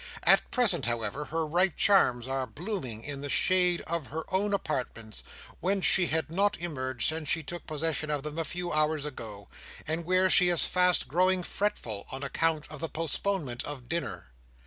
[0.23, 5.21] At present, however, her ripe charms are blooming in the shade of her own apartments,
[5.59, 9.47] whence she had not emerged since she took possession of them a few hours ago,
[9.85, 14.31] and where she is fast growing fretful, on account of the postponement of dinner.